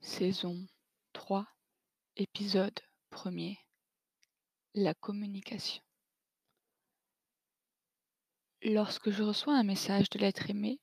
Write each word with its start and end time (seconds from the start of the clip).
Saison 0.00 0.64
3, 1.12 1.44
épisode 2.16 2.78
1er. 3.10 3.58
La 4.74 4.94
communication. 4.94 5.82
Lorsque 8.62 9.10
je 9.10 9.24
reçois 9.24 9.58
un 9.58 9.64
message 9.64 10.08
de 10.10 10.20
l'être 10.20 10.48
aimé, 10.50 10.80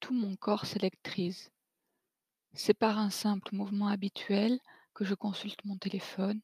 tout 0.00 0.12
mon 0.12 0.36
corps 0.36 0.66
s'électrise. 0.66 1.50
C'est 2.52 2.74
par 2.74 2.98
un 2.98 3.10
simple 3.10 3.54
mouvement 3.54 3.88
habituel 3.88 4.60
que 4.94 5.04
je 5.04 5.14
consulte 5.14 5.64
mon 5.64 5.78
téléphone, 5.78 6.40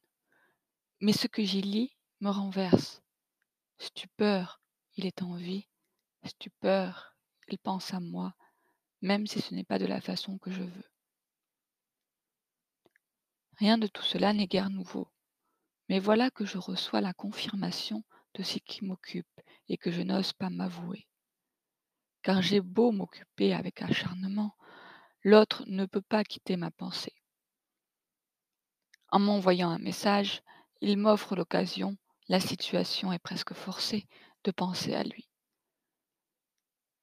mais 0.99 1.13
ce 1.13 1.27
que 1.27 1.43
j'y 1.43 1.61
lis 1.61 1.95
me 2.21 2.31
renverse. 2.31 3.03
Stupeur, 3.77 4.61
il 4.95 5.05
est 5.05 5.21
en 5.21 5.35
vie. 5.35 5.67
Stupeur, 6.25 7.15
il 7.47 7.59
pense 7.59 7.93
à 7.93 7.99
moi, 7.99 8.33
même 9.01 9.27
si 9.27 9.41
ce 9.41 9.53
n'est 9.53 9.63
pas 9.63 9.79
de 9.79 9.85
la 9.85 10.01
façon 10.01 10.39
que 10.39 10.51
je 10.51 10.63
veux. 10.63 10.92
Rien 13.57 13.77
de 13.77 13.87
tout 13.87 14.03
cela 14.03 14.33
n'est 14.33 14.47
guère 14.47 14.69
nouveau. 14.69 15.07
Mais 15.89 15.99
voilà 15.99 16.31
que 16.31 16.45
je 16.45 16.57
reçois 16.57 17.01
la 17.01 17.13
confirmation 17.13 18.03
de 18.33 18.43
ce 18.43 18.57
qui 18.59 18.83
m'occupe 18.83 19.41
et 19.67 19.77
que 19.77 19.91
je 19.91 20.01
n'ose 20.01 20.33
pas 20.33 20.49
m'avouer. 20.49 21.07
Car 22.23 22.41
j'ai 22.41 22.61
beau 22.61 22.91
m'occuper 22.91 23.53
avec 23.53 23.81
acharnement, 23.81 24.55
l'autre 25.23 25.63
ne 25.67 25.85
peut 25.85 26.01
pas 26.01 26.23
quitter 26.23 26.55
ma 26.57 26.71
pensée. 26.71 27.13
En 29.09 29.19
m'envoyant 29.19 29.69
un 29.69 29.79
message, 29.79 30.41
il 30.81 30.97
m'offre 30.97 31.35
l'occasion, 31.35 31.97
la 32.29 32.39
situation 32.39 33.13
est 33.13 33.19
presque 33.19 33.53
forcée, 33.53 34.07
de 34.43 34.51
penser 34.51 34.93
à 34.93 35.03
lui. 35.03 35.29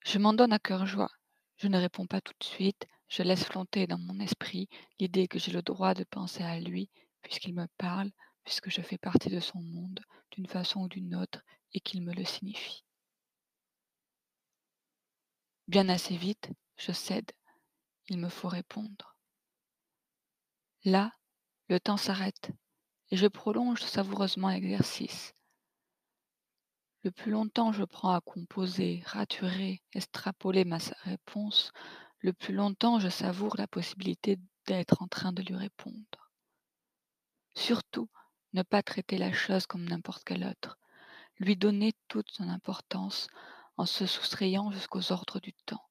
Je 0.05 0.19
m'en 0.19 0.33
donne 0.33 0.53
à 0.53 0.59
cœur 0.59 0.87
joie. 0.87 1.11
Je 1.57 1.69
ne 1.69 1.79
réponds 1.79 2.07
pas 2.07 2.21
tout 2.21 2.33
de 2.39 2.45
suite, 2.45 2.87
je 3.11 3.25
laisse 3.25 3.45
flotter 3.45 3.87
dans 3.89 3.99
mon 3.99 4.21
esprit 4.21 4.69
l'idée 5.01 5.27
que 5.27 5.39
j'ai 5.39 5.51
le 5.51 5.63
droit 5.63 5.95
de 5.95 6.05
penser 6.05 6.45
à 6.45 6.59
lui, 6.61 6.89
puisqu'il 7.23 7.55
me 7.55 7.67
parle, 7.77 8.11
puisque 8.45 8.71
je 8.71 8.81
fais 8.81 8.99
partie 8.99 9.29
de 9.29 9.41
son 9.41 9.61
monde, 9.61 10.01
d'une 10.31 10.47
façon 10.47 10.83
ou 10.83 10.89
d'une 10.89 11.17
autre, 11.17 11.43
et 11.75 11.81
qu'il 11.81 12.03
me 12.03 12.15
le 12.15 12.25
signifie. 12.25 12.85
Bien 15.67 15.89
assez 15.89 16.17
vite, 16.17 16.51
je 16.77 16.93
cède. 16.93 17.31
Il 18.09 18.19
me 18.19 18.29
faut 18.29 18.49
répondre. 18.49 19.17
Là, 20.85 21.13
le 21.69 21.81
temps 21.81 21.97
s'arrête, 21.97 22.53
et 23.11 23.17
je 23.17 23.27
prolonge 23.27 23.83
savoureusement 23.83 24.51
l'exercice. 24.51 25.35
Le 27.03 27.11
plus 27.11 27.33
longtemps 27.33 27.73
je 27.73 27.85
prends 27.85 28.15
à 28.15 28.21
composer, 28.21 29.03
raturer, 29.05 29.83
extrapoler 29.95 30.65
ma 30.65 30.79
réponse, 31.03 31.73
le 32.21 32.33
plus 32.33 32.55
longtemps 32.55 33.01
je 33.01 33.09
savoure 33.09 33.57
la 33.57 33.67
possibilité 33.67 34.39
d'être 34.67 35.03
en 35.03 35.09
train 35.09 35.33
de 35.33 35.43
lui 35.43 35.57
répondre. 35.57 36.31
Surtout, 37.55 38.09
ne 38.53 38.63
pas 38.63 38.83
traiter 38.83 39.19
la 39.19 39.33
chose 39.33 39.67
comme 39.67 39.89
n'importe 39.89 40.25
quelle 40.25 40.45
autre, 40.45 40.79
lui 41.39 41.57
donner 41.57 41.95
toute 42.09 42.31
son 42.31 42.49
importance 42.49 43.29
en 43.77 43.87
se 43.87 44.07
soustrayant 44.07 44.71
jusqu'aux 44.71 45.13
ordres 45.13 45.41
du 45.41 45.53
temps. 45.53 45.89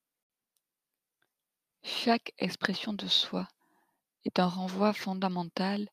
Chaque 1.84 2.34
expression 2.38 2.94
de 2.94 3.08
soi 3.08 3.48
est 4.26 4.40
un 4.40 4.48
renvoi 4.48 4.94
fondamental 4.94 5.90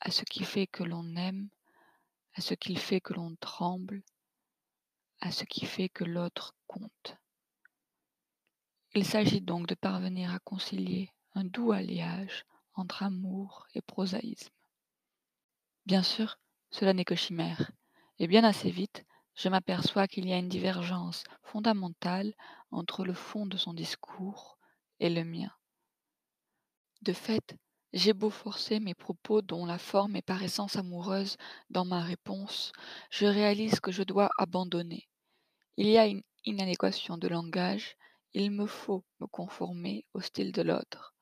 à 0.00 0.10
ce 0.10 0.22
qui 0.24 0.44
fait 0.44 0.66
que 0.66 0.84
l'on 0.84 1.16
aime, 1.16 1.48
à 2.34 2.40
ce 2.40 2.54
qui 2.54 2.76
fait 2.76 3.00
que 3.00 3.14
l'on 3.14 3.34
tremble, 3.36 4.02
à 5.20 5.32
ce 5.32 5.44
qui 5.44 5.66
fait 5.66 5.88
que 5.88 6.04
l'autre 6.04 6.54
compte. 6.66 7.16
Il 8.94 9.04
s'agit 9.04 9.42
donc 9.42 9.66
de 9.66 9.74
parvenir 9.74 10.32
à 10.32 10.38
concilier 10.38 11.12
un 11.34 11.44
doux 11.44 11.72
alliage 11.72 12.44
entre 12.74 13.02
amour 13.02 13.66
et 13.74 13.82
prosaïsme. 13.82 14.52
Bien 15.84 16.02
sûr, 16.02 16.38
cela 16.70 16.94
n'est 16.94 17.04
que 17.04 17.14
chimère, 17.14 17.70
et 18.18 18.26
bien 18.26 18.44
assez 18.44 18.70
vite, 18.70 19.04
je 19.34 19.48
m'aperçois 19.48 20.08
qu'il 20.08 20.26
y 20.26 20.32
a 20.32 20.38
une 20.38 20.48
divergence 20.48 21.22
fondamentale 21.42 22.34
entre 22.70 23.04
le 23.04 23.14
fond 23.14 23.46
de 23.46 23.56
son 23.56 23.74
discours 23.74 24.58
et 25.00 25.10
le 25.10 25.24
mien. 25.24 25.52
De 27.02 27.12
fait, 27.12 27.56
j'ai 27.92 28.12
beau 28.12 28.30
forcer 28.30 28.80
mes 28.80 28.94
propos 28.94 29.42
dont 29.42 29.64
la 29.64 29.78
forme 29.78 30.16
est 30.16 30.22
par 30.22 30.42
essence 30.42 30.76
amoureuse 30.76 31.36
dans 31.70 31.84
ma 31.84 32.00
réponse, 32.00 32.72
je 33.10 33.26
réalise 33.26 33.80
que 33.80 33.92
je 33.92 34.02
dois 34.02 34.30
abandonner. 34.38 35.08
Il 35.76 35.86
y 35.86 35.98
a 35.98 36.06
une 36.06 36.22
inadéquation 36.44 37.16
de 37.16 37.28
langage 37.28 37.96
il 38.34 38.50
me 38.50 38.66
faut 38.66 39.04
me 39.20 39.26
conformer 39.26 40.04
au 40.14 40.20
style 40.20 40.52
de 40.52 40.62
l'autre. 40.62 41.14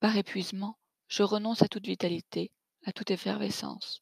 Par 0.00 0.16
épuisement, 0.16 0.78
je 1.08 1.22
renonce 1.22 1.62
à 1.62 1.68
toute 1.68 1.86
vitalité, 1.86 2.52
à 2.84 2.92
toute 2.92 3.10
effervescence. 3.10 4.00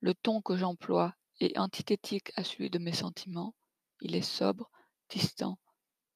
Le 0.00 0.14
ton 0.14 0.40
que 0.40 0.56
j'emploie 0.56 1.14
est 1.40 1.58
antithétique 1.58 2.32
à 2.36 2.44
celui 2.44 2.70
de 2.70 2.78
mes 2.78 2.92
sentiments. 2.92 3.54
Il 4.00 4.14
est 4.14 4.22
sobre, 4.22 4.70
distant, 5.08 5.58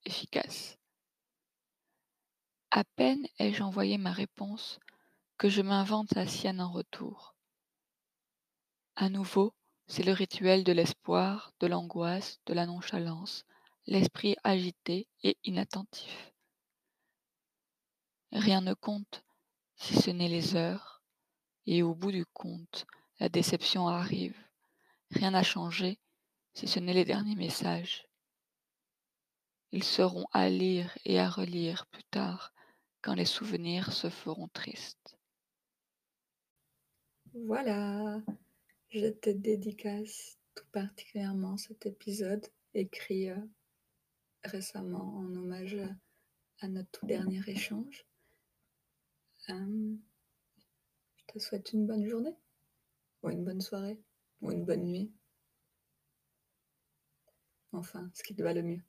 efficace. 0.05 0.77
À 2.71 2.83
peine 2.83 3.25
ai-je 3.39 3.63
envoyé 3.63 3.97
ma 3.97 4.11
réponse 4.11 4.79
que 5.37 5.49
je 5.49 5.61
m'invente 5.61 6.13
la 6.15 6.27
sienne 6.27 6.61
en 6.61 6.71
retour. 6.71 7.35
À 8.95 9.09
nouveau, 9.09 9.53
c'est 9.87 10.03
le 10.03 10.13
rituel 10.13 10.63
de 10.63 10.71
l'espoir, 10.71 11.53
de 11.59 11.67
l'angoisse, 11.67 12.39
de 12.45 12.53
la 12.53 12.65
nonchalance, 12.65 13.45
l'esprit 13.87 14.35
agité 14.43 15.07
et 15.23 15.37
inattentif. 15.43 16.33
Rien 18.31 18.61
ne 18.61 18.73
compte 18.73 19.23
si 19.77 19.95
ce 19.95 20.09
n'est 20.09 20.29
les 20.29 20.55
heures, 20.55 21.03
et 21.65 21.83
au 21.83 21.93
bout 21.93 22.11
du 22.11 22.25
compte, 22.25 22.85
la 23.19 23.29
déception 23.29 23.87
arrive. 23.87 24.37
Rien 25.11 25.31
n'a 25.31 25.43
changé 25.43 25.99
si 26.53 26.67
ce 26.67 26.79
n'est 26.79 26.93
les 26.93 27.05
derniers 27.05 27.35
messages. 27.35 28.07
Ils 29.71 29.83
seront 29.83 30.25
à 30.31 30.49
lire 30.49 30.97
et 31.05 31.19
à 31.19 31.29
relire 31.29 31.85
plus 31.87 32.03
tard, 32.05 32.53
quand 33.01 33.13
les 33.13 33.25
souvenirs 33.25 33.91
se 33.91 34.09
feront 34.09 34.47
tristes. 34.47 35.17
Voilà, 37.33 38.21
je 38.89 39.07
te 39.07 39.29
dédicace 39.29 40.37
tout 40.55 40.65
particulièrement 40.71 41.57
cet 41.57 41.85
épisode 41.85 42.47
écrit 42.73 43.29
euh, 43.29 43.35
récemment 44.45 45.17
en 45.17 45.35
hommage 45.35 45.77
à 46.61 46.67
notre 46.67 46.89
tout 46.91 47.05
dernier 47.05 47.41
échange. 47.47 48.05
Euh, 49.49 49.95
je 51.15 51.25
te 51.27 51.39
souhaite 51.39 51.73
une 51.73 51.85
bonne 51.85 52.07
journée, 52.07 52.35
ou 53.23 53.29
une 53.29 53.43
bonne 53.43 53.61
soirée, 53.61 54.01
ou 54.41 54.51
une 54.51 54.65
bonne 54.65 54.85
nuit. 54.85 55.11
Enfin, 57.71 58.09
ce 58.13 58.23
qui 58.23 58.35
te 58.35 58.41
va 58.41 58.53
le 58.53 58.63
mieux. 58.63 58.81